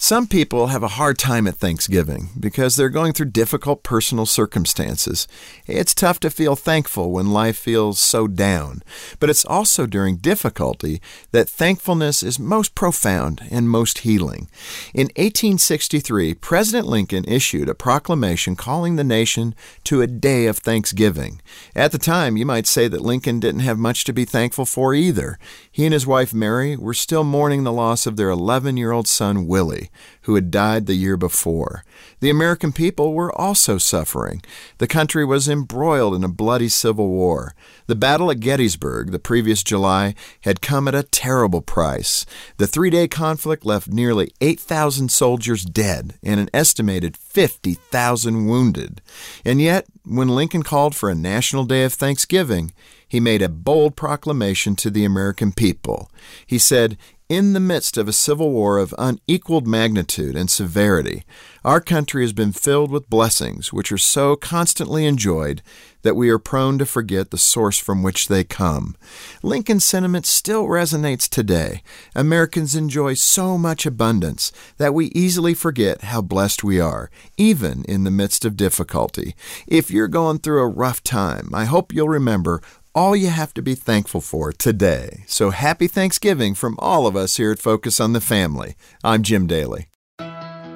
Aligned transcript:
Some 0.00 0.28
people 0.28 0.68
have 0.68 0.84
a 0.84 0.94
hard 0.96 1.18
time 1.18 1.48
at 1.48 1.56
Thanksgiving 1.56 2.28
because 2.38 2.76
they're 2.76 2.88
going 2.88 3.12
through 3.12 3.32
difficult 3.32 3.82
personal 3.82 4.26
circumstances. 4.26 5.26
It's 5.66 5.92
tough 5.92 6.20
to 6.20 6.30
feel 6.30 6.54
thankful 6.54 7.10
when 7.10 7.32
life 7.32 7.58
feels 7.58 7.98
so 7.98 8.28
down, 8.28 8.84
but 9.18 9.28
it's 9.28 9.44
also 9.44 9.86
during 9.86 10.18
difficulty 10.18 11.02
that 11.32 11.48
thankfulness 11.48 12.22
is 12.22 12.38
most 12.38 12.76
profound 12.76 13.42
and 13.50 13.68
most 13.68 13.98
healing. 13.98 14.48
In 14.94 15.06
1863, 15.16 16.32
President 16.34 16.86
Lincoln 16.86 17.24
issued 17.26 17.68
a 17.68 17.74
proclamation 17.74 18.54
calling 18.54 18.94
the 18.94 19.02
nation 19.02 19.52
to 19.82 20.00
a 20.00 20.06
day 20.06 20.46
of 20.46 20.58
thanksgiving. 20.58 21.42
At 21.74 21.90
the 21.90 21.98
time, 21.98 22.36
you 22.36 22.46
might 22.46 22.68
say 22.68 22.86
that 22.86 23.00
Lincoln 23.00 23.40
didn't 23.40 23.62
have 23.62 23.78
much 23.80 24.04
to 24.04 24.12
be 24.12 24.24
thankful 24.24 24.64
for 24.64 24.94
either. 24.94 25.40
He 25.72 25.84
and 25.84 25.92
his 25.92 26.06
wife 26.06 26.32
Mary 26.32 26.76
were 26.76 26.94
still 26.94 27.24
mourning 27.24 27.64
the 27.64 27.72
loss 27.72 28.06
of 28.06 28.14
their 28.14 28.30
11 28.30 28.76
year 28.76 28.92
old 28.92 29.08
son 29.08 29.48
Willie 29.48 29.87
who 30.22 30.34
had 30.34 30.50
died 30.50 30.86
the 30.86 30.94
year 30.94 31.16
before. 31.16 31.84
The 32.20 32.30
American 32.30 32.72
people 32.72 33.14
were 33.14 33.36
also 33.38 33.78
suffering. 33.78 34.42
The 34.78 34.86
country 34.86 35.24
was 35.24 35.48
embroiled 35.48 36.14
in 36.14 36.24
a 36.24 36.28
bloody 36.28 36.68
civil 36.68 37.08
war. 37.08 37.54
The 37.86 37.94
battle 37.94 38.30
at 38.30 38.40
Gettysburg 38.40 39.10
the 39.10 39.18
previous 39.18 39.62
July 39.62 40.14
had 40.42 40.60
come 40.60 40.88
at 40.88 40.94
a 40.94 41.02
terrible 41.02 41.62
price. 41.62 42.26
The 42.56 42.66
three 42.66 42.90
day 42.90 43.08
conflict 43.08 43.64
left 43.64 43.88
nearly 43.88 44.30
8,000 44.40 45.10
soldiers 45.10 45.64
dead 45.64 46.14
and 46.22 46.40
an 46.40 46.50
estimated 46.52 47.16
50,000 47.16 48.46
wounded. 48.46 49.00
And 49.44 49.60
yet, 49.60 49.86
when 50.04 50.28
Lincoln 50.28 50.62
called 50.62 50.94
for 50.94 51.10
a 51.10 51.14
national 51.14 51.64
day 51.64 51.84
of 51.84 51.92
thanksgiving, 51.92 52.72
he 53.08 53.20
made 53.20 53.40
a 53.40 53.48
bold 53.48 53.96
proclamation 53.96 54.76
to 54.76 54.90
the 54.90 55.04
American 55.04 55.52
people. 55.52 56.10
He 56.46 56.58
said, 56.58 56.98
in 57.28 57.52
the 57.52 57.60
midst 57.60 57.98
of 57.98 58.08
a 58.08 58.12
civil 58.12 58.50
war 58.50 58.78
of 58.78 58.94
unequaled 58.96 59.66
magnitude 59.66 60.34
and 60.34 60.50
severity, 60.50 61.24
our 61.62 61.80
country 61.80 62.22
has 62.22 62.32
been 62.32 62.52
filled 62.52 62.90
with 62.90 63.10
blessings 63.10 63.70
which 63.70 63.92
are 63.92 63.98
so 63.98 64.34
constantly 64.34 65.04
enjoyed 65.04 65.60
that 66.02 66.16
we 66.16 66.30
are 66.30 66.38
prone 66.38 66.78
to 66.78 66.86
forget 66.86 67.30
the 67.30 67.36
source 67.36 67.78
from 67.78 68.02
which 68.02 68.28
they 68.28 68.44
come. 68.44 68.96
Lincoln's 69.42 69.84
sentiment 69.84 70.24
still 70.24 70.64
resonates 70.64 71.28
today. 71.28 71.82
Americans 72.14 72.74
enjoy 72.74 73.12
so 73.12 73.58
much 73.58 73.84
abundance 73.84 74.50
that 74.78 74.94
we 74.94 75.06
easily 75.06 75.52
forget 75.52 76.02
how 76.02 76.22
blessed 76.22 76.64
we 76.64 76.80
are, 76.80 77.10
even 77.36 77.84
in 77.84 78.04
the 78.04 78.10
midst 78.10 78.44
of 78.44 78.56
difficulty. 78.56 79.34
If 79.66 79.90
you're 79.90 80.08
going 80.08 80.38
through 80.38 80.62
a 80.62 80.68
rough 80.68 81.02
time, 81.02 81.50
I 81.52 81.66
hope 81.66 81.92
you'll 81.92 82.08
remember 82.08 82.62
all 82.94 83.16
you 83.16 83.28
have 83.28 83.52
to 83.54 83.62
be 83.62 83.74
thankful 83.74 84.20
for 84.20 84.52
today. 84.52 85.24
So 85.26 85.50
happy 85.50 85.88
Thanksgiving 85.88 86.54
from 86.54 86.76
all 86.78 87.06
of 87.06 87.16
us 87.16 87.36
here 87.36 87.52
at 87.52 87.58
Focus 87.58 88.00
on 88.00 88.12
the 88.12 88.20
Family. 88.20 88.76
I'm 89.04 89.22
Jim 89.22 89.46
Daly. 89.46 89.87